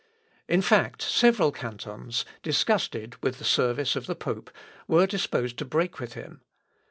In 0.47 0.63
fact, 0.63 1.03
several 1.03 1.51
cantons, 1.51 2.25
disgusted 2.41 3.17
with 3.21 3.37
the 3.37 3.43
service 3.43 3.95
of 3.95 4.07
the 4.07 4.15
pope, 4.15 4.49
were 4.87 5.05
disposed 5.05 5.57
to 5.59 5.65
break 5.65 5.99
with 5.99 6.13
him. 6.13 6.41